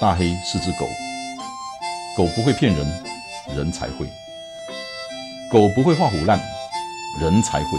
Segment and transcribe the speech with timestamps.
[0.00, 0.88] 大黑是只狗，
[2.16, 2.86] 狗不会骗人，
[3.54, 4.06] 人才会；
[5.52, 6.40] 狗不会画虎烂，
[7.20, 7.78] 人才会；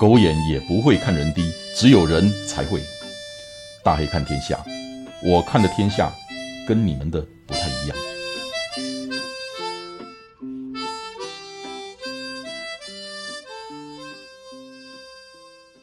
[0.00, 2.80] 狗眼也不会看人低，只有人才会。
[3.82, 4.64] 大黑看天下，
[5.24, 6.08] 我看的天下
[6.68, 7.96] 跟你们的不太一样。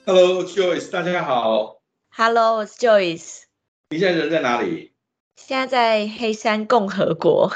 [0.06, 1.82] Hello Joyce，大家好。
[2.16, 3.42] Hello，我是 Joyce，
[3.90, 4.91] 你现在人在哪里？
[5.52, 7.52] 现在在黑山共和国。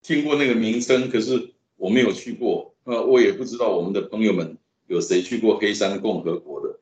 [0.00, 2.72] 听过那个名称，可是我没有去过。
[2.84, 4.56] 呃，我也不知道我们的朋友们
[4.86, 6.78] 有谁去过黑山共和国的。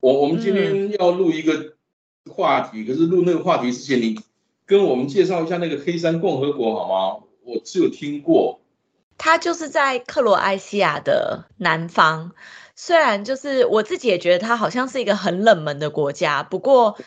[0.00, 1.76] 我我们今天要录一个
[2.32, 4.18] 话题，可是录那个话题之前，你
[4.66, 7.24] 跟我们介绍一下那个黑山共和国好吗？
[7.44, 8.60] 我只有听过。
[9.16, 12.32] 它就是在克罗埃西亚的南方，
[12.74, 16.98] 虽然就是我自己也觉得它好像是一个很冷门的国家，不过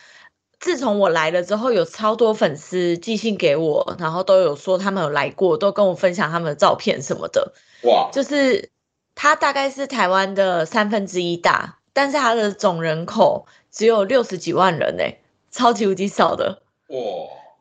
[0.64, 7.52] 自从我来了之后，有超多粉丝寄信给我，然后都有说他们有来过，都跟我分享他们的照片什么的。
[7.82, 8.70] 哇，就是
[9.14, 16.62] 它大概是台湾的三分之一大，但是它的总人口只有六十几万人诶，超级无敌少的。
[16.88, 16.96] 哇，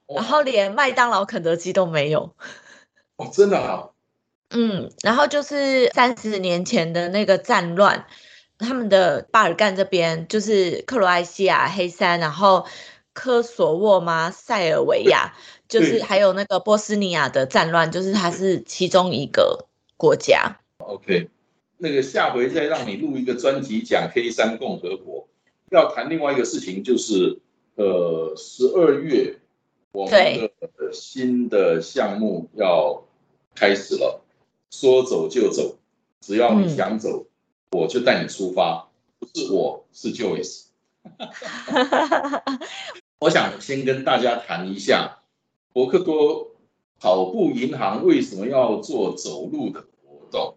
[0.07, 2.31] 哇然后连麦当劳、肯德基都没有。
[3.17, 3.89] 哦，真的啊，
[4.51, 8.05] 嗯，然后就是三十年前的那个战乱，
[8.64, 12.66] 他们的巴尔干这边就是克罗埃西亚、黑山，然后
[13.14, 14.31] 科索沃吗？
[14.31, 15.33] 塞尔维亚，
[15.67, 20.58] 就是还有那个波斯尼亚的战乱，就是它是其中一个国家。
[20.78, 21.30] OK，
[21.78, 25.28] 那个下回再让你录一个专辑讲黑山共和国。
[25.69, 27.39] 要谈另外一个事情，就是
[27.75, 29.39] 呃，十二月
[29.91, 33.03] 我们的新的项目要
[33.56, 34.22] 开始了，
[34.69, 35.78] 说走就走，
[36.22, 37.25] 只要你想走，
[37.73, 38.88] 我就带你出发。
[39.19, 40.66] 不是我，是 Joyce。
[43.19, 45.19] 我想先跟大家谈一下
[45.73, 46.51] 博克多
[47.00, 50.56] 跑步银行为什么要做走路的活动。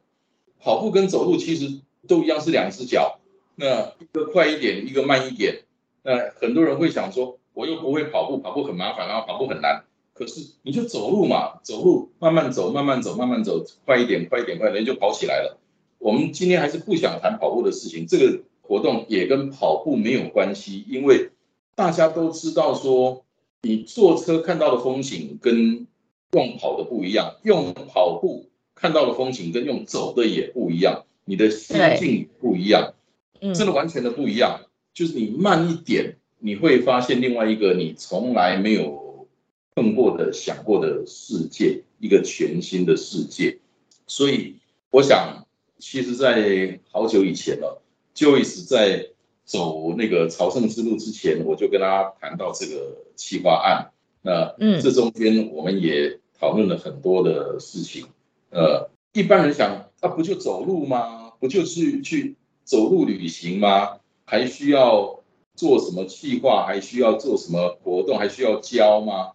[0.61, 3.19] 跑步跟走路其实都一样是两只脚，
[3.55, 5.65] 那一个快一点，一个慢一点。
[6.03, 9.85] 那很多人会想说，我又不会跑步，跑步很麻烦，然后跑步很难。
[10.13, 15.59] 可是你就走路嘛，走路慢慢走，慢慢走，慢慢走，快一点，快一点，快一点就跑起来了。
[16.07, 21.33] 我们今天还是不想谈跑步的事情，这个活动也跟跑步没有关系，因为
[21.75, 23.25] 大家都知道说，
[23.63, 25.85] 你坐车看到的风景跟
[26.31, 32.95] 用跑的不一样，用跑步看到的风景跟用走的也不一样，你的心境不一样，
[33.41, 34.61] 嗯，真的完全的不一样。
[34.95, 39.27] 就是你慢一点，你会发现另外一个你从来没有
[39.75, 43.59] 碰过的、想过的世界，一个全新的世界。
[44.07, 44.55] 所以
[44.91, 45.45] 我想，
[45.79, 47.83] 其实，在好久以前了
[48.15, 49.11] ，Joyce 在
[49.45, 53.93] 走那个朝圣之路之前，我就跟他谈到这个企划案。
[54.23, 58.07] 那嗯这中间我们也讨论了很多的事情。
[58.51, 61.33] 呃，一般人想，啊，不就走路吗？
[61.39, 63.99] 不就是去走路旅行吗？
[64.25, 65.23] 还需要
[65.55, 66.65] 做什么计划？
[66.67, 68.19] 还需要做什么活动？
[68.19, 69.33] 还需要教吗？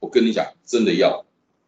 [0.00, 1.24] 我跟你讲，真的要。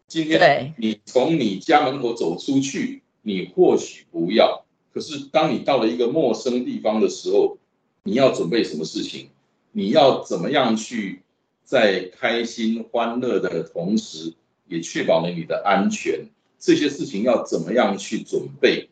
[0.08, 4.64] 今天，你从你家门口走出去，你或许不要，
[4.94, 7.58] 可是当你到了一个陌生地方的时候，
[8.04, 9.30] 你要准备什么事情？
[9.72, 11.22] 你要怎么样去
[11.64, 14.32] 在开心欢乐的同时，
[14.68, 16.28] 也确保了你的安全？
[16.60, 18.88] 这些事情要怎么样去准备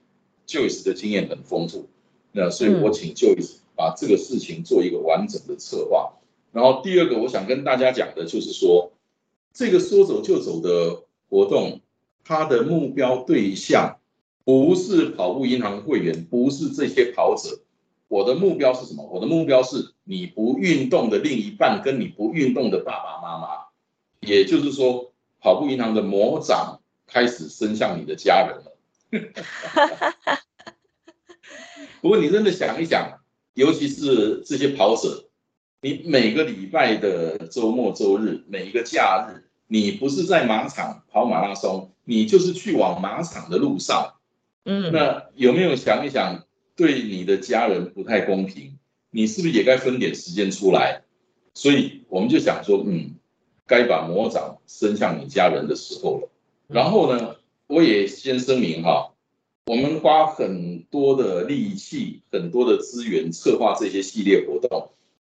[0.49, 1.87] ？Joyce 的经验很丰富，
[2.33, 6.13] 那所以我请 Joyce 把这个事情做一个完整的策划。
[6.51, 8.91] 然后第二个，我想跟大家讲的就是说，
[9.53, 11.81] 这个说走就走的活动，
[12.25, 14.01] 它的目标对象
[14.45, 17.61] 不是跑步银行会员，不是这些跑者。
[18.09, 19.03] 我的目标是什么？
[19.11, 23.49] 我的目标是你不运动的另一半跟你不运动的爸爸妈妈，
[24.21, 28.77] 也就是说，跑步银行的魔掌开始伸向你的家人了。
[32.03, 33.21] 不过你真的想一想，
[33.55, 35.31] 尤其是这些跑者，
[35.81, 44.14] 你每个礼拜的周末、周日，每一个假日，你不是在马场跑马拉松，你就是去往马场的路上。
[44.65, 46.45] 嗯，那有没有想一想，
[46.75, 48.79] 对你的家人不太公平？
[49.11, 51.03] 你是不是也该分点时间出来？
[51.55, 53.15] 所以我们就想说，嗯，
[53.67, 56.29] 该把魔掌伸向你家人的时候了。
[56.67, 59.13] 然后呢，我也先声明哈，
[59.67, 64.91] 我们花很多的力气、很多的资源策划这些系列活动。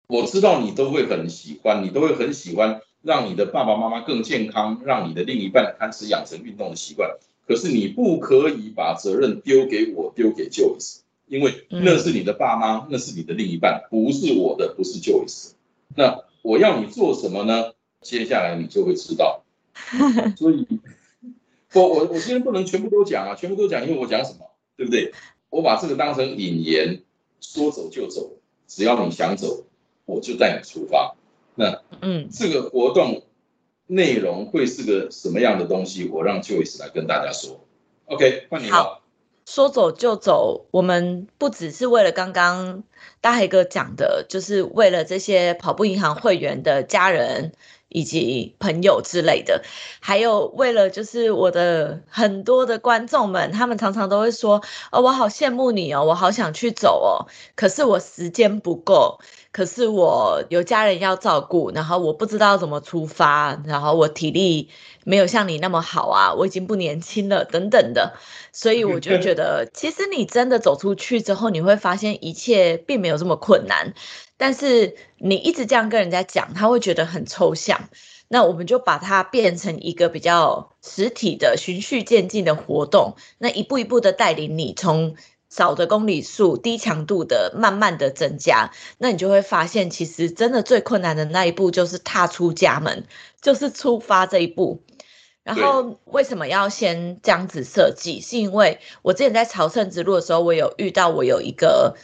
[0.08, 7.18] 我知道你都会很喜欢，你都会很喜欢让你的爸爸妈妈更健康，让你的另一半开始养成运动的习惯。
[7.48, 15.52] 可是你不可以把责任丢给我，丢给 Joyce，因为那是你的爸妈，那是你的另一半，不是我的，不是 Joyce。
[15.96, 17.74] 那我要你做什么呢？
[18.02, 19.44] 接下来你就会知道。
[20.38, 20.66] 所以，
[21.74, 25.14] 我我我今天不能全部都讲啊，全部都讲，因为我讲什么，对不对？
[25.50, 27.02] 我把这个当成引言，
[27.42, 28.38] 说走就走，
[28.68, 29.66] 只要你想走，
[30.06, 31.16] 我就带你出发。
[31.56, 33.24] 那嗯，这个活动
[33.88, 36.10] 内容会是个什么样的东西？
[36.10, 37.60] 我让 Joyce 来跟大家说。
[38.06, 39.02] OK，换你好。
[39.46, 42.84] 说走就走，我们不只是为了刚刚
[43.22, 47.52] 大黑哥讲的，就是为了这些跑步银行会员的家人。
[47.96, 49.64] 以及朋友之类的，
[50.02, 54.62] 还有为了就是我的很多的观众们，他们常常都会说
[54.92, 57.24] ：“哦，我好羡慕你哦，我好想去走哦，
[57.56, 59.18] 可是我时间不够，
[59.54, 64.68] 可是我有家人要照顾，然后我不知道怎么出发，然后我体力
[65.06, 68.14] 没有像你那么好啊，我已经不年轻了等等的。”
[68.52, 73.94] 所以我就觉得，其实你真的走出去之后，你会发现一切并没有这么困难。
[74.38, 77.90] 但是你一直这样跟人家讲，他会觉得很抽象。
[78.28, 85.16] 那我们就把它变成一个比较实体的、循序渐进的活动，那一步一步的带领你从
[85.48, 88.72] 少的公里数、低强度的慢慢的增加。
[88.98, 93.06] 那你就会发现，其实真的最困难的那一步就是踏出家门，
[93.42, 94.82] 就是出发这一步。
[95.44, 98.20] 然后为什么要先这样子设计？
[98.20, 101.96] 是因为我之前在朝圣之路的时候，我有遇到我有一个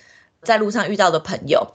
[0.44, 1.74] 在路上遇到的朋友。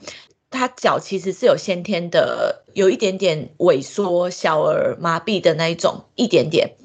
[0.50, 6.76] 他脚其实是有先天的，有一点点萎缩、小儿麻痹的那一种，一点点。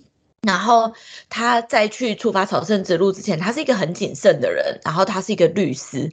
[0.42, 0.92] 然后
[1.30, 4.80] 他在去出发朝圣之路之前，他是一个很谨慎的人。
[4.84, 6.12] 然后他是一个律师，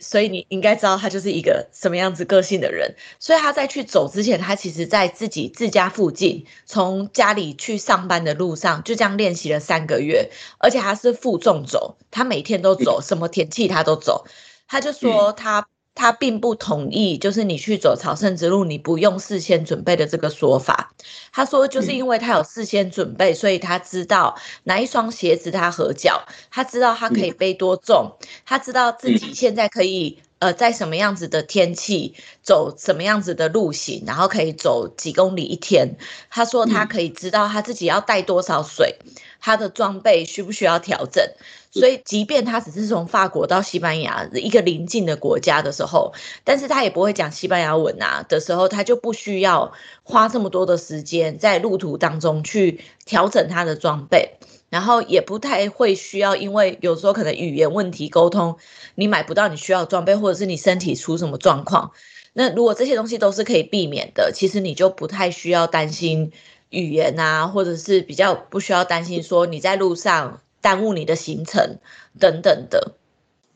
[0.00, 2.96] 所以你应该知道他就是一个什么样子个性的人。
[3.20, 10.28] 所以他在去走之前，他其实在自己自家附近，从家里去上班的路上，就这样练习了三个月。
[10.58, 14.26] 而且他是负重走，他每天都走，什么天气他都走。
[14.66, 15.68] 他就说他。
[15.98, 20.92] 他并不同意，就是你去走朝圣之路，你不用事先准备的这个说法。
[21.32, 28.12] 他说，就是因为他有事先准备，所以他知道哪一双鞋子他合脚，他知道他可以背多重，
[28.46, 35.96] 他知道自己现在可以呃在什么样子的天气走什么样子的路型，然后可以走几公里一天。
[36.30, 38.96] 他说他可以知道他自己要带多少水，
[39.40, 41.24] 他的装备需不需要调整。
[41.70, 49.70] 所以，即便他只是从法国到西班牙一个邻近的国家的时候，但是他也不会讲西班牙文啊的时候，他就不需要
[50.02, 54.38] 花这么多的时间在路途当中去调整他的装备，
[54.70, 58.56] 然后也不太会需要，因为有时候可能语言问题沟通，
[58.94, 61.92] 你买不到你需要装备，或者是你身体出什么状况，
[62.32, 66.32] 那如果这些东西都是可以避免的，其实你就不太需要担心
[66.70, 70.40] 语言啊，或者是比较不需要担心说你在路上。
[70.60, 71.78] 耽误你的行程
[72.18, 72.96] 等等的，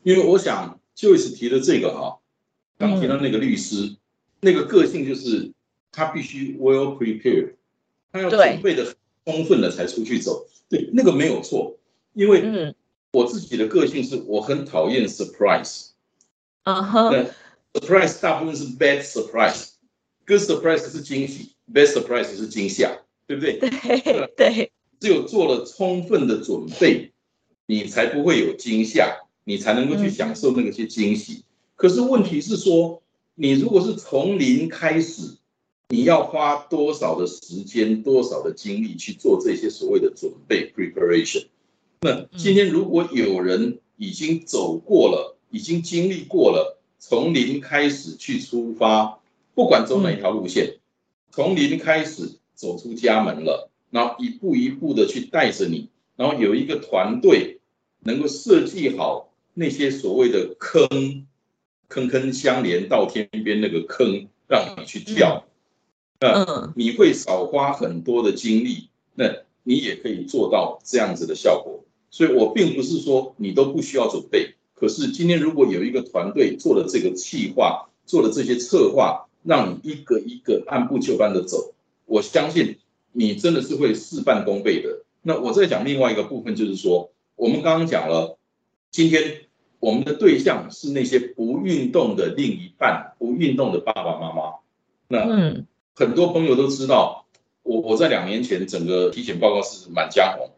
[0.03, 2.17] 因为我想，Joyce 提的这个哈，
[2.77, 3.97] 刚提到那个律师，
[4.39, 5.51] 那个个性就是
[5.91, 7.55] 他必须 well prepared，
[8.13, 8.95] 他要准备的
[9.25, 11.77] 充分了才出去走，对，那个没有错，
[12.13, 12.73] 因为
[13.11, 15.89] 我自己的个性是我很讨厌 surprise，
[16.63, 17.27] 嗯哼
[17.73, 23.59] ，surprise 大部分是 bad surprise，good surprise 是惊喜，bad surprise 是惊吓，对不对？
[23.59, 24.71] 对对。
[24.99, 27.11] 只有做了充分的准备，
[27.67, 31.45] 你才不会有惊吓，你才能够去享受那个些惊喜。
[31.75, 33.03] 可是问题是说，
[33.35, 35.37] 你如果是从零开始，
[35.93, 41.45] 你要花多少的时间、多少的精力去做这些所谓的准备 （preparation）？
[42.01, 49.19] 那今天如果有人已经走过了，已经经历过了从零开始去出发，
[49.53, 50.77] 不管走哪一条路线，
[51.29, 53.69] 从零开始走出家门了。
[53.91, 57.59] 然后一步一步的去带着你，然后有一个团队
[57.99, 61.27] 能够设计好那些所谓的坑，
[61.87, 65.45] 坑坑相连到天边那个坑，让你去跳，
[66.23, 69.25] 那你会少花很多的精力，那
[69.63, 71.83] 你也可以做到这样子的效果。
[72.09, 81.73] 所以我并不是说你都不需要准备，可是今天如果有一个团队做了这个计划，做了这些策划，让你一个一个按部就班的走，
[82.05, 82.77] 我相信。
[83.15, 85.03] 你真的是会事半功倍的。
[85.21, 88.39] 那我再讲另外一个部分，就是说，我们刚刚讲了，
[88.89, 89.41] 今天
[89.79, 94.55] 我们的对象是那些不运动的另一半，不运动的爸爸妈妈。
[95.07, 95.63] 那
[95.95, 97.25] 很多朋友都知道，
[97.63, 100.51] 我我在两年前整个体检报告是满加红，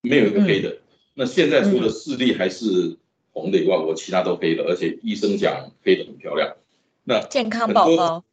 [0.00, 0.78] 没有一个黑的。
[1.14, 2.96] 那现在除了视力还是
[3.32, 6.56] 红的以外，我其他都黑了，而且医生讲黑的很漂亮。
[7.04, 8.24] 那健康宝宝。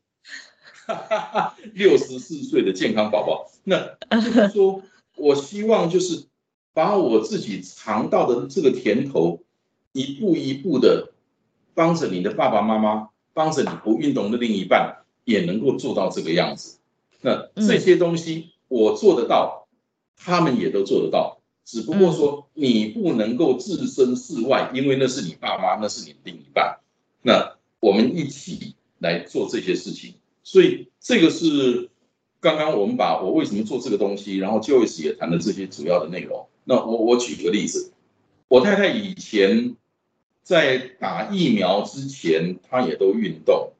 [1.75, 4.81] 六十四岁的健康宝宝，那就是说，
[5.17, 6.25] 我希望就是
[6.73, 9.43] 把我自己尝到的这个甜头，
[9.91, 11.11] 一步一步的
[11.75, 16.79] 帮着你的爸爸妈妈，帮着你不运动的另一半，也能够做到这个样子。
[17.21, 19.67] 那这些东西我做得到，
[20.17, 26.79] 他们也都做得到，只不过说你不能够置身事外，因为那是你爸妈，那是你另一半。
[27.21, 31.89] 那我们一起来做这些事情，所以这个是
[32.39, 36.48] 刚刚我们把我为什么做这个东西，然后 Joyce 也谈了这些主要的内容。
[36.63, 37.91] 那我我举个例子，
[38.48, 39.75] 我太太以前
[40.41, 43.74] 在打疫苗之前，她也都运动。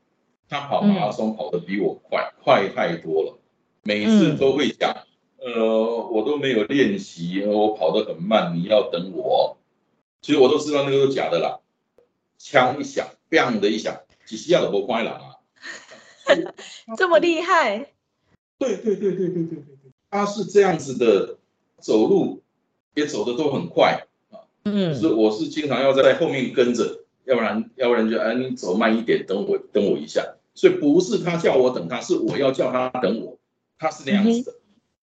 [0.50, 3.38] 他跑马拉松跑得比我快，快太多了。
[3.84, 4.94] 每次都会讲，
[5.38, 9.58] 呃，我都没有练习，我跑得很慢，你要等我。
[10.22, 11.60] 其实我都知道那个是假的啦。
[12.38, 15.36] 枪一响，bang 的一响，几十下都不快了啊。
[16.98, 17.94] 这么厉害？
[18.58, 21.38] 对对对对对对对对，他是这样子的，
[21.80, 22.42] 走路
[22.96, 24.50] 也走得都很快啊。
[24.66, 30.36] 嗯，是我是经常要在后面跟着，要不然要不然就哎你走慢一点，等我等我一下。
[30.60, 33.40] 所以不是他叫我等他，是我要叫他等我，
[33.78, 34.54] 他是那样子的。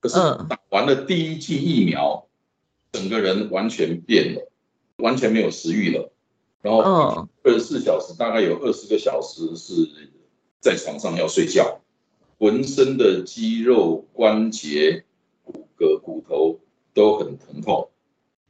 [0.01, 0.17] 可是
[0.51, 2.27] 打完了第一剂疫苗，
[2.93, 4.51] 整个人完全变了，
[4.99, 6.13] 完全没有食欲了。
[6.61, 9.89] 然后二十四小时大概有二十个小时是
[10.61, 11.81] 在床上要睡觉，
[12.39, 15.05] 浑身的肌肉、关节、
[15.43, 16.61] 骨骼、骨头
[16.93, 17.89] 都很疼痛。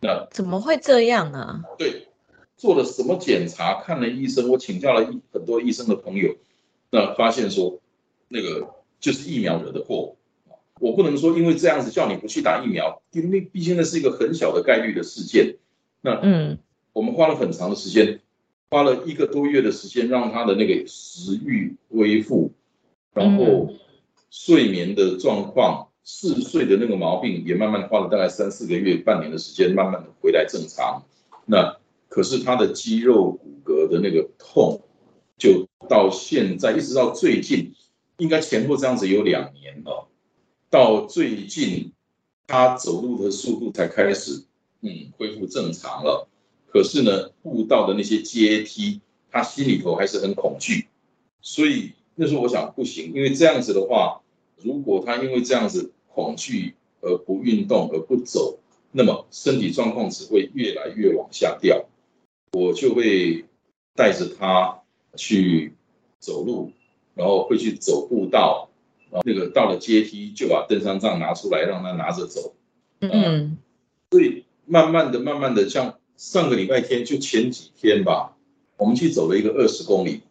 [0.00, 1.62] 那怎么会这样啊？
[1.78, 2.08] 对，
[2.56, 3.80] 做了什么检查？
[3.80, 6.34] 看了医生，我请教了一很多医生的朋友。
[6.90, 7.80] 那发现说，
[8.28, 8.68] 那个
[9.00, 10.16] 就是疫苗惹的祸
[10.78, 15.56] 我不能说因为这样子叫你不去打疫苗，因为毕竟那是一个很小的概率的事件。
[16.02, 16.58] 那嗯，
[16.92, 18.20] 我们花了很长的时间，
[18.70, 22.52] 花了一个多月的时间，让他的那个食欲恢复，
[23.14, 23.72] 然后
[24.30, 31.02] 睡眠的状况、嗜睡的那个毛病也慢慢花了大概三四个月、半年的时间，慢慢的回来正常。
[31.46, 31.78] 那
[32.08, 34.82] 可是他的肌肉骨骼的那个痛。
[35.36, 37.74] 就到现在，一直到最近，
[38.18, 40.08] 应该前后这样子有两年了。
[40.70, 41.92] 到最近，
[42.46, 44.44] 他走路的速度才开始，
[44.80, 46.26] 嗯，恢复正常了。
[46.66, 49.00] 可是呢，步道的那些阶梯，
[49.30, 50.86] 他心里头还是很恐惧。
[51.40, 54.22] 所以那时候我想，不行，因为这样子的话，
[54.62, 58.58] 如果他因为这样子恐惧而不运动而不走，
[58.90, 61.86] 那么身体状况只会越来越往下掉。
[62.52, 63.44] 我就会
[63.94, 64.82] 带着他。
[65.16, 65.74] 去
[66.18, 66.70] 走路，
[67.14, 68.68] 然后会去走步道，
[69.10, 72.54] 然后那个到了阶梯就把登山杖拿出来让他拿着走。
[73.00, 73.58] 嗯，
[74.10, 78.36] 所以慢慢的、慢慢的，像上个礼拜天就前几天吧，
[78.76, 80.22] 我们去走了一个二十公里，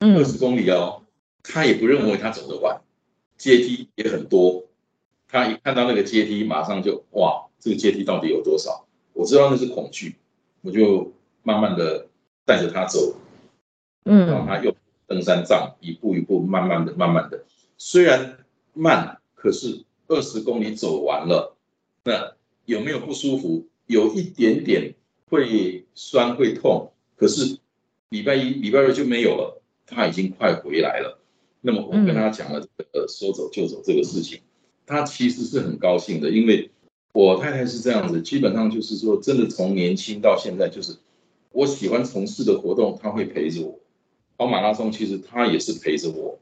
[0.00, 1.02] 二十公里哦，
[1.42, 2.80] 他也不认为他走得完，
[3.36, 4.64] 阶梯也很多，
[5.28, 8.86] 他一看到那个阶梯，马上就哇，这个阶梯到底有多少？
[9.12, 10.16] 我知道那是恐惧，
[10.62, 12.06] 我就慢慢的
[12.44, 13.14] 带着他走。
[14.04, 14.74] 嗯，让他用
[15.06, 17.44] 登山杖一步一步慢慢的、慢慢的，
[17.76, 18.38] 虽然
[18.72, 21.56] 慢，可是二十公里走完了，
[22.04, 23.66] 那有没有不舒服？
[23.86, 24.94] 有一点点
[25.28, 27.58] 会酸会痛，可是
[28.10, 31.18] 礼拜一、礼拜二就没有了，他已经快回来了。
[31.60, 34.40] 那么我跟他讲了这个说走就走这个事情，
[34.86, 36.70] 他其实是很高兴的，因为
[37.12, 40.96] 我太太是这样子，基本上就是说，真的从年轻到现在，就是
[41.50, 43.79] 我喜欢从事的活动，他会陪着我。
[44.40, 46.38] 跑马拉松其实他也是陪着我，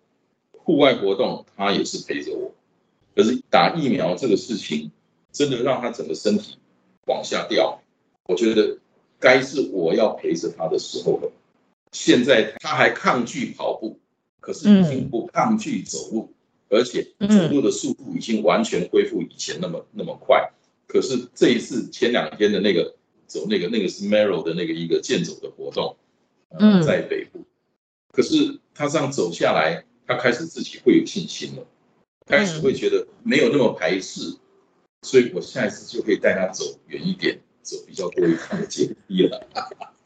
[0.53, 2.55] 户外活动他也是陪着我，
[3.17, 4.93] 可是打疫苗这个事情
[5.33, 6.59] 真的让他整个身体
[7.09, 7.83] 往下掉，
[8.27, 8.79] 我觉得
[9.19, 11.33] 该是我要陪着他的时候了。
[11.91, 13.99] 现在他还抗拒跑步，
[14.39, 16.33] 可是已经不抗拒走路，
[16.69, 20.53] 而且走路的速度已经完全恢复以前那么那么快。
[20.87, 22.95] 可是这一次前两天的那个
[23.27, 25.97] 走那个那个是 Merrill 的那个一个健走的活动，
[26.57, 27.41] 嗯，在北部。
[28.19, 31.65] 可是他这样走下来，他开始自己会有信心了，
[32.27, 34.37] 开始会觉得没有那么排斥，
[35.03, 39.47] 所以我下一次就可以带他走远一点，走比较多一点的阶梯了。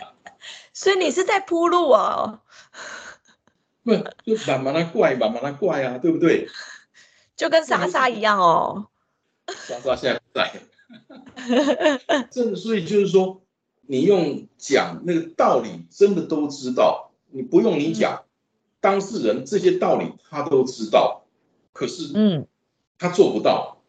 [0.75, 2.41] 所以你是在铺路哦？
[3.83, 3.95] 不，
[4.27, 6.51] 就慢慢的怪，慢慢的怪啊，对不对？
[7.35, 8.89] 就跟莎莎一样哦。
[9.47, 12.29] 莎莎现在在。
[12.31, 13.43] 正所以就是说，
[13.81, 17.09] 你用讲那个道理，真的都知道。
[17.33, 18.25] 你不用你讲，
[18.81, 21.25] 当事人这些道理他都知道，
[21.73, 22.47] 可是，嗯，
[22.99, 23.83] 他做不到，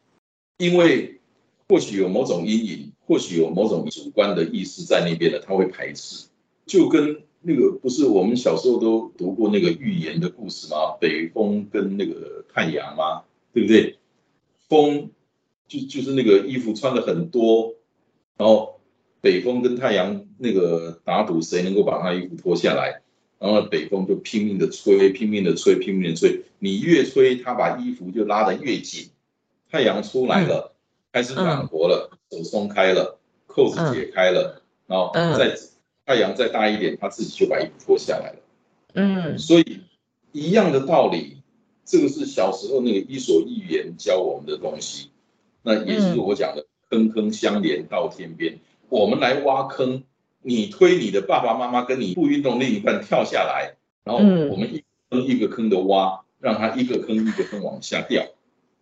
[0.57, 1.19] 因为
[1.67, 6.27] 或许有某种阴影，或许有某种主观的意识在那边的，他会排斥。
[6.65, 10.95] 就跟那个不是我们小时候都读过那个寓言的故事吗？
[11.00, 13.23] 北风跟那个太阳吗？
[13.51, 13.97] 对不对？
[14.69, 15.12] 风
[15.67, 17.75] 就就是那个衣服穿的很多，
[18.38, 18.79] 然后
[19.19, 23.01] 北风跟太阳那个打赌谁能够把他衣服脱下来。
[23.43, 26.43] 然后北风就拼命的吹，拼命的吹，拼命的吹。
[26.59, 29.09] 你越吹，他把衣服就拉得越紧。
[29.69, 30.73] 太阳出来了，
[31.12, 35.57] 开始暖和了，手松开了，扣子解开了，然后再
[36.05, 38.39] 太阳再大一点，他自己就把衣服脱下来了。
[38.93, 39.81] 嗯，所以
[40.31, 41.41] 一样的道理，
[41.83, 45.09] 这个是小时候那个《伊索寓言》教我们的东西。
[45.63, 48.57] 那也是我讲的“坑坑相连到天边”。
[48.88, 50.03] 我们来挖坑，
[50.43, 58.27] 你推你的爸爸妈妈跟你不运动另一半跳下来，然后我们一坑一个坑的挖，让他一个坑一个坑往下掉，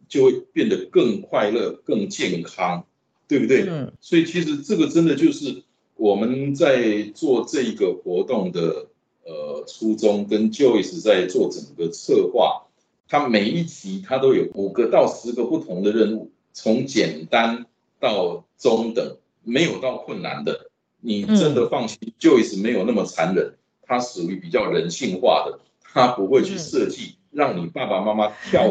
[0.09, 2.85] 就会变得更快乐、更健康，
[3.27, 3.65] 对不对？
[3.69, 3.93] 嗯。
[4.01, 5.63] 所以其实这个真的就是
[5.95, 8.87] 我们在做这个活动的
[9.23, 12.63] 呃初衷，跟 Joyce 在做整个策划，
[13.07, 16.31] 他每一集他都有五个到十个不同的任务。
[16.53, 17.65] 从简单
[17.97, 20.70] 到中等，没有到困难的，
[21.01, 28.67] 你真的放心，Joyce 没有那么残忍，它属于比较人性化的，它不会去设计让你爸爸妈妈跳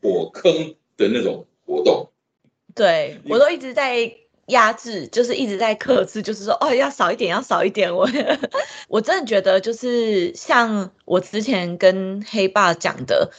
[0.00, 2.10] 火坑的那种活动。
[2.74, 4.14] 对我都一直在
[4.46, 7.94] 压制，就是一直在克制，就是说哦要少一点，要少一点。
[7.94, 8.08] 我
[8.88, 13.30] 我真的觉得就是像我之前跟黑爸讲的。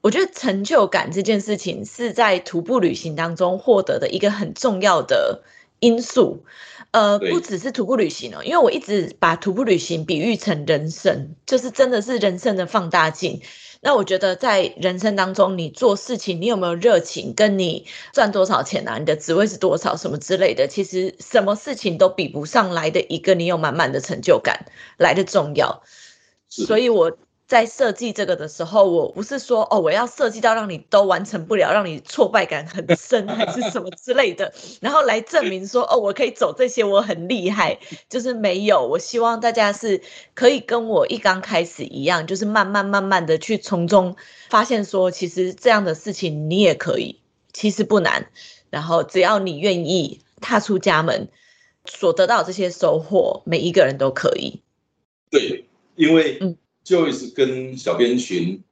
[0.00, 5.42] 我觉得成就感这件事情是在徒步旅行当中获得的一个很重要的
[5.78, 6.44] 因素，
[6.94, 13.42] 呃，不只是徒步旅行哦，因为我一直把徒步旅行比喻成人生，就是真的是人生的放大镜。
[13.80, 25.82] 那我觉得在人生当中，你做事情，你有没有热情，跟你赚多少钱啊，你的职位是多少，什么之类的，其实什么事情都比不上来的一个你有满满的成就感来的重要。
[26.48, 27.18] 所以我。
[27.46, 37.78] 在设计这个的时候，我不是说哦，我要设计到让你都完成不了，让你挫败感很深，还是什么之类的，然后来证明说哦，我可以走这些，我很厉害。
[38.08, 40.00] 就是没有，我希望大家是
[40.32, 44.16] 可以跟我一刚开始一样，就是慢慢慢慢的去从中
[44.48, 47.20] 发现说，其实这样的事情你也可以，
[47.52, 48.26] 其实不难。
[48.70, 51.28] 然后只要你愿意踏出家门，
[51.84, 54.62] 所得到这些收获，每一个人都可以。
[55.30, 56.56] 对，因为嗯。
[56.84, 58.62] Joyce 跟小编群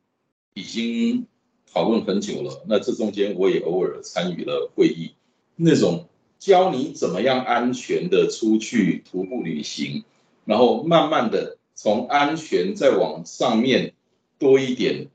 [0.55, 1.27] 已经
[1.73, 5.13] 讨论很久了，那这中间我也偶尔参与了会议，
[5.57, 10.05] 那种教你怎么样安全的出去徒步旅行，
[10.45, 13.95] 然后慢慢的从安全再往上面
[14.39, 15.09] 多一点，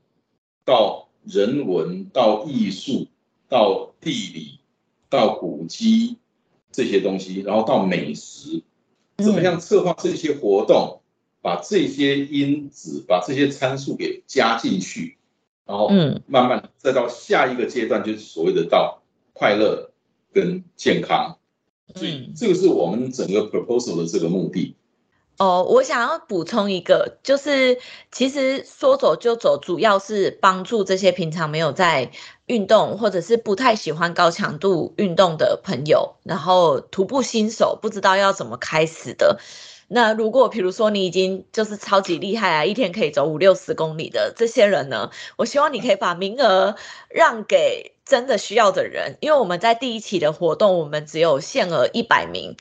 [0.64, 3.06] 到人文、到艺术、
[3.48, 4.58] 到地理、
[5.08, 6.16] 到古迹
[6.72, 8.62] 这些东西，然后到美食，
[9.18, 11.00] 怎么样策划这些活动？
[11.48, 15.16] 把这些因子、把这些参数给加进去，
[15.64, 15.88] 然后
[16.26, 19.00] 慢慢再到下一个阶段，就是所谓的到
[19.32, 19.90] 快乐
[20.30, 21.38] 跟健康。
[21.94, 24.76] 所以这个是我们整个 proposal 的这个目的。
[25.38, 27.78] 哦，我想要补充一个，就是
[28.12, 32.10] 其实说走就走，主要是帮助这些平常没有在
[32.44, 39.38] 运动或者是不太喜欢高强度运动的朋友，然后徒步新手不知道要怎么开始的。
[39.90, 46.76] 那如果比如说你已经就是超级厉害啊，一天可以走五六十公里的这些人呢，我希望你可以把名额
[47.08, 52.54] 让给真的需要的人，因为我们在第一期的活动，我们只有限额一百名，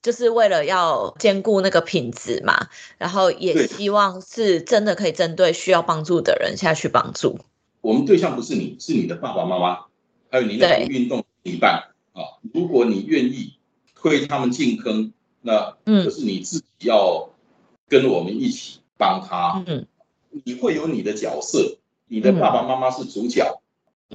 [0.00, 7.38] 就是为了要兼顾那个品质嘛，然后也希望是真的可以针对需要帮助的人下去帮助。
[7.82, 9.80] 我们对象不是你，是你的爸爸妈妈，
[10.30, 13.58] 还有你的运动一伴啊，如果你愿意
[13.94, 15.12] 推他们进坑。
[15.42, 17.30] 那就是你自己要
[17.88, 19.86] 跟我们一起帮他，嗯，
[20.44, 23.62] 你会有你的角色，你的爸爸妈妈是主角，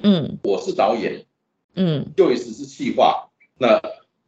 [0.02, 1.26] 嗯，我是导演，
[1.74, 3.82] 嗯，Joyce 是企划，那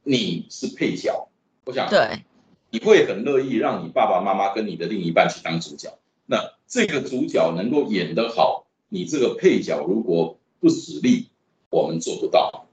[0.04, 1.30] 你是配角，
[1.66, 2.24] 我想对，
[2.72, 11.30] 你会很乐意让你爸爸妈妈跟你的另一半去当主角，那这个主角能够演得好，你这个配角如果不使力，
[11.70, 12.66] 我们做不到。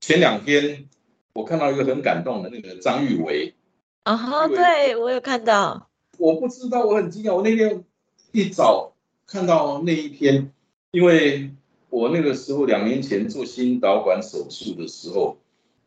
[0.00, 0.88] 前两天。
[1.34, 3.54] 我看到一个很感动的那个张玉维，
[4.02, 5.88] 啊哈，对我有看到。
[6.18, 7.34] 我不知道，我很惊讶。
[7.34, 7.84] 我那天
[8.32, 8.92] 一早
[9.26, 10.52] 看到那一篇，
[10.90, 11.50] 因为
[11.88, 15.38] 我那个时候两年前做心导管手术的时候，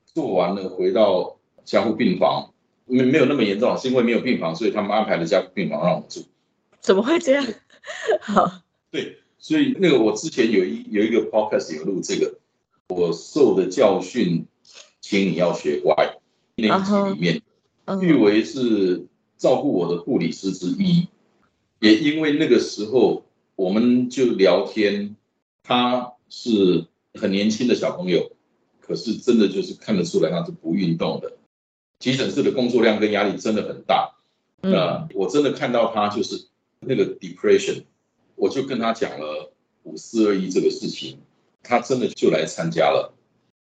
[0.05, 2.51] 做完了回到加护病房，
[2.85, 6.23] 没没有那么严重，是因为没有病房，所以他们安排了加护病房让我住。
[6.79, 7.45] 怎么会这样？
[8.19, 12.39] 好， 对，所以那个我之前有一有一个 podcast 有录这个，
[12.87, 14.47] 我受的教训。
[15.07, 16.17] 请你要学乖。
[16.55, 17.41] 那一集里面，
[18.01, 19.05] 誉为是
[19.37, 21.07] 照顾我的护理师之一，
[21.79, 23.23] 也因为那个时候
[23.55, 25.15] 我们就聊天，
[25.61, 28.31] 他是很年轻的小朋友，
[28.81, 31.33] 可是真的就是看得出来他是不运动的。
[31.99, 34.15] 急诊室的工作量跟压力真的很大。
[34.61, 36.47] 那我真的看到他就是
[36.79, 37.83] 那个 depression，
[38.35, 41.19] 我就跟他讲了五四二一这个事情，
[41.61, 43.13] 他真的就来参加了。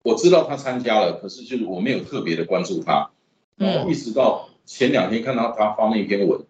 [0.05, 3.09] 我知道他参加了，可是就是我没有特别的关注他，
[3.57, 6.41] 然后一直到前两天看到他发那篇文，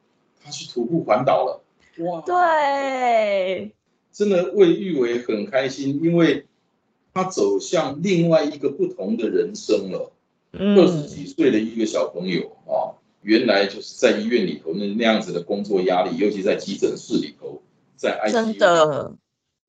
[0.43, 1.63] 他去徒步环岛了，
[2.03, 3.71] 哇，对，
[4.11, 6.47] 真的为玉伟很开心，因为
[7.13, 10.11] 他走向另外一个不同的人生了。
[10.51, 17.61] 二十几岁的一个小朋友啊，原来就是在医院里头那那样子的工作压力，尤其在急诊室里头，
[17.95, 19.13] 在 ICU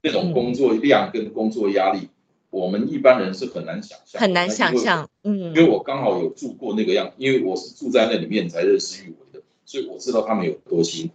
[0.03, 2.09] 那种工作量跟工作压力。
[2.57, 11.15] 我们一般人是很难想象，很难想象，嗯，因为我刚好有住过那个样，因为我是住在那里面才认识玉伟的，所以我知道他们有多辛苦。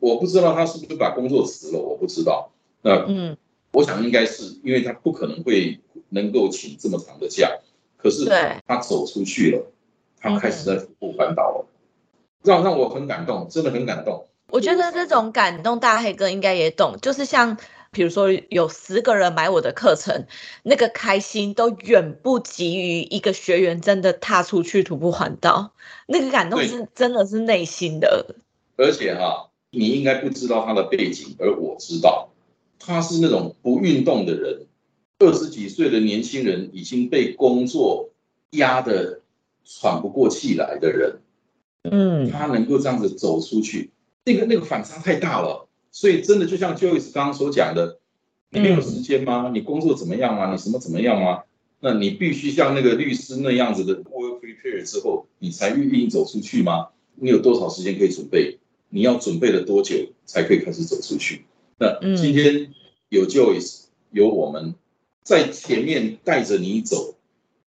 [0.00, 2.50] 我不知道他是不是把工作辞了，我不知道。
[2.82, 3.34] 那嗯，
[3.72, 7.50] 我想应该是因为他不可能会能够请这么长的假，
[7.96, 8.26] 可是
[8.66, 9.72] 他走出去了，
[10.20, 11.66] 他开始在徒步环岛了，
[12.42, 14.26] 让让我很感动，真的很感动。
[14.50, 17.56] 我觉得这种感动，大黑哥应该也懂，就是像。
[17.96, 20.26] 比如说有十个人买我的课程，
[20.62, 25.72] 那个开心都远不及于一个学员真的踏出去徒步环岛，
[26.06, 28.36] 那个感动是真的是内心的。
[28.76, 32.28] 而且哈，你应该不知道他的背景，而我知道，
[32.78, 34.66] 他是那种不运动的人，
[35.18, 38.10] 二十几岁的年轻人已经被工作
[38.50, 39.22] 压得
[39.64, 41.18] 喘不过气来的人，
[41.90, 43.90] 嗯，他能够这样子走出去，
[44.26, 45.65] 那个那个反差太大了。
[45.96, 47.98] 所以真的就像 Joyce 刚刚所讲的，
[48.50, 49.50] 你没有时间吗？
[49.54, 50.52] 你工作怎么样啊？
[50.52, 51.44] 你什么怎么样啊？
[51.80, 56.88] 那你必须像那个律师那样子的 work prepare 之后，你才愿意走出去吗？
[57.14, 58.58] 你有多少时间可以准备？
[58.90, 61.46] 你要准备了多久才可以开始走出去？
[61.78, 62.74] 那今天
[63.08, 64.74] 有 Joyce 有我们
[65.22, 67.14] 在前面带着你走，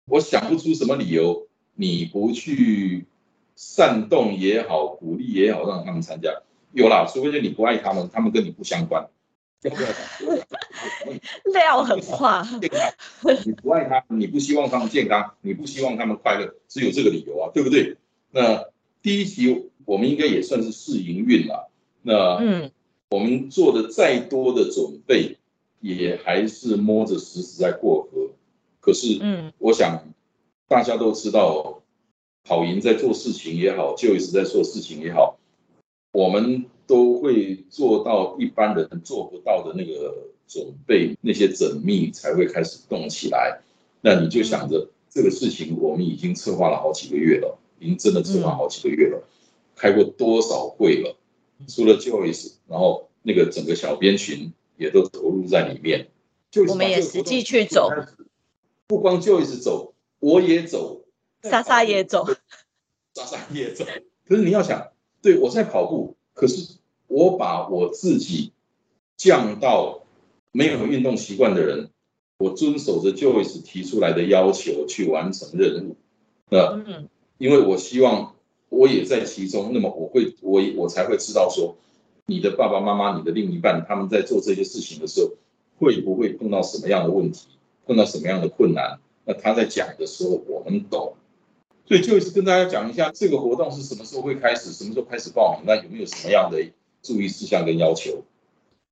[0.06, 3.04] 我想不出什么理由你不去
[3.54, 6.42] 煽动也好，鼓励也好，让他们参加。
[6.76, 9.08] 有啦，除非是你不爱他们，他们跟你不相关。
[11.54, 12.46] 料很化，
[13.46, 17.96] 你不爱他，你不希望他们健康，你不希望他们快乐，只有这个理由啊，对不对？
[18.30, 18.66] 那
[19.00, 21.70] 第一期我们应该也算是试营运了。
[22.02, 22.70] 那嗯，
[23.08, 25.38] 我们做的再多的准备，
[25.80, 28.32] 也还是摸着石子在过河。
[28.80, 30.04] 可是，嗯，我想
[30.68, 31.80] 大家都知道，
[32.44, 35.35] 跑赢在做事情也好，就一直在做事情也好。
[36.16, 43.60] 我们都会做到一般人做不到的那个准备，那些缜密才会开始动起来。
[44.00, 49.22] 那你就想着这个事情，我们已经策划了好几个月了，已经真的策划好几个月了，
[49.74, 51.14] 开过多少会了？
[51.68, 56.08] 除了 Joyce，然后那个整个小编群也都投入在里面。
[56.66, 57.90] 我们也实际去走，
[58.86, 61.02] 不光 Joyce 走，我也走，
[61.42, 62.24] 莎莎也走，
[63.14, 63.84] 莎莎也走。
[64.26, 64.95] 可是你要想。
[65.22, 66.76] 对，我在跑步，可是
[67.08, 68.52] 我把我自己
[69.16, 70.02] 降到
[70.52, 71.90] 没有运动习惯的人，
[72.38, 75.96] 我遵守着 Joyce 提出来的要求去完成任务。
[76.48, 76.80] 那，
[77.38, 78.34] 因为我希望
[78.68, 81.76] 我也在其中，那么我会我我才会知道说，
[82.26, 85.30] 你的爸爸妈妈、你的另一半他们在做这些事情的时候，
[85.78, 87.48] 会不会碰到什么样的问题，
[87.84, 89.00] 碰到什么样的困难？
[89.24, 91.14] 那他在讲的时候，我们懂。
[91.86, 96.58] 所以就是跟大家讲一下，这个活动是什么时候会开始，什么时候开始报名，那有没有什么样的
[97.02, 98.24] 注意事项跟要求？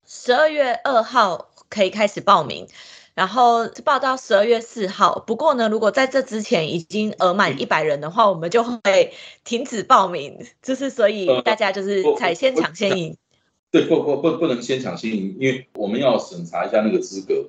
[0.07, 2.69] 十二月二号可以开始报名，
[3.15, 5.25] 然后报到十二月四号。
[5.27, 10.47] 不过呢，如果在这之前已经额满一百人的话，我们就会停止报名。
[10.63, 13.17] 就是所以大家就是采先抢先赢。
[13.73, 17.49] 对，不不不不能先抢先赢，因为我们要审查一下那个资格。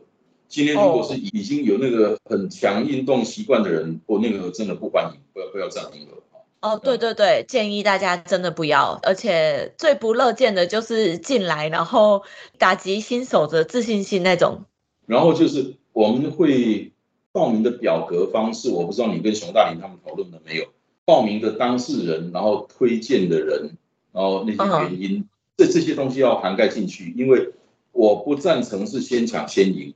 [0.55, 6.13] 今天如果是已经有那个很强运动习惯的人，我那个真的不欢迎，不要不要这样名额
[6.61, 12.23] 哦，对对对，建议大家真的不要，而且最不乐见的就是进来然后
[12.57, 14.63] 打击新手的自信心那种。
[15.05, 16.93] 然后就是我们会
[17.33, 20.67] 报名的表格方式，我不知道你跟熊大林他们讨论了没有？
[21.03, 23.75] 报名的当事人，然后推荐的人，
[24.13, 27.51] 然后那些原因，这这些东西要涵盖进去，因为
[27.91, 29.93] 我不赞成是先抢先赢。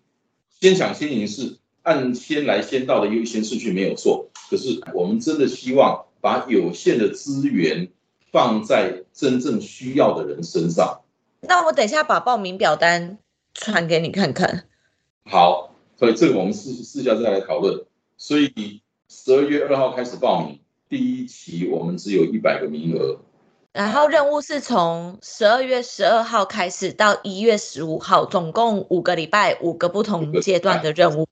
[0.59, 7.89] 先抢先赢是按先来先到的优先顺序没有错，可是我们真的希望把有限的资源
[8.31, 11.01] 放在真正需要的人身上。
[11.41, 13.17] 那我等一下把报名表单
[13.53, 14.65] 传给你看看。
[15.23, 17.85] 好，所以这个我们私私下再来讨论。
[18.17, 23.21] 所以十二月二号开始报名，第一期我们只有一百个名额。
[23.71, 31.27] 然后任务是从十二月十二号开始到一月十五号，总共五个礼拜，五个不同阶段的任务。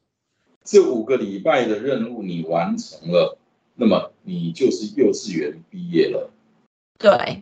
[0.64, 3.38] 这五个礼拜的任务你完成了，
[3.76, 6.30] 那么你就是幼稚园毕业了。
[7.00, 7.42] 对，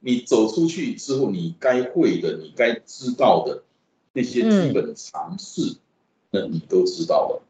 [0.00, 3.62] 你走出去之后，你该会的，你该知道的
[4.12, 5.76] 那些基本常识，
[6.30, 7.42] 那你都知道了。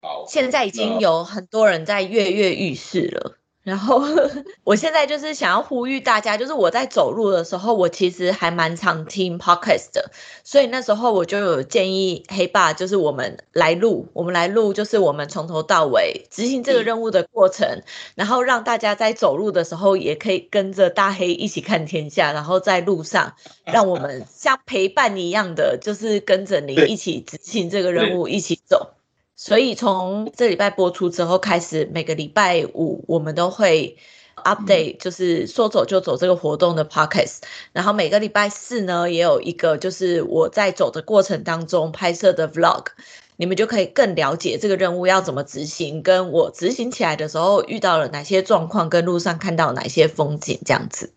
[0.00, 3.36] 好，现在已经有很多人在跃跃欲试了。
[3.66, 4.00] 然后
[4.62, 10.08] 我现在就是想要呼吁大家，就是我在走路的时候，我其实还蛮常听 podcast 的，
[10.44, 17.82] 所以那时候我就有建议黑爸，就是我们来录，我们来录，就是我们从头到尾执行这个任务的过程，
[18.14, 28.92] 然后让大家在走路的时候也可以跟着大黑一起看天下，然后在路上让我们像陪伴一样的，就是跟着你一起执行这个任务，一起走。
[29.36, 33.94] 所以从这礼拜播出之后开始，每个礼拜五我们都会
[34.36, 37.40] update，就是说走就走这个活动的 podcast。
[37.72, 42.86] 然后每个礼拜四呢，也有一个就是我在走的过程当中拍摄的 vlog，
[43.36, 51.12] 你们就可以更了解这个任务要怎么执行，跟我执行起来的时候遇到了哪些状况，跟路上看到哪些风景这样子。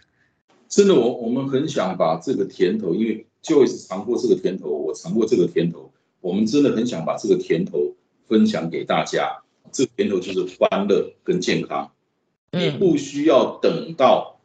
[0.68, 7.78] 真的，我我们很想把这个甜头，因为就 o 是尝过这个甜头，我尝过这个甜头，我们真的很想把这个甜头。
[8.30, 11.92] 分享给大家，这个源头就是欢乐跟健康。
[12.52, 14.40] 你不需要等到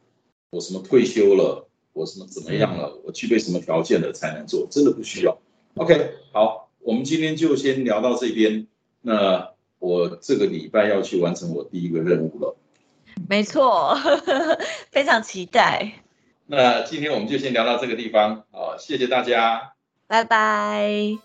[0.49, 5.37] 我什么退休了，我什么怎么样了，我具备什么条件了才能做，真的不需要。
[5.75, 8.67] OK，好，我们今天就先聊到这边。
[9.01, 12.57] 那我这个礼拜要去完成我第一个任务了。
[13.29, 13.95] 没错，
[14.91, 16.03] 非常期待。
[16.47, 19.73] 那今天我们就先聊到这个地方，好，谢谢大家，
[20.07, 21.24] 拜拜。